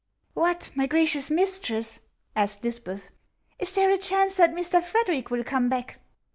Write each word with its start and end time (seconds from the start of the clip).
"What! 0.33 0.71
my 0.73 0.87
gracious 0.87 1.29
mistress," 1.29 1.99
asked 2.35 2.63
Lisbeth," 2.63 3.11
is 3.59 3.73
there 3.73 3.91
a 3.91 3.99
chance 3.99 4.33
that 4.37 4.49
Mr. 4.51 4.81
Frederic 4.83 5.29
will 5.29 5.43
come 5.43 5.69
back 5.69 5.99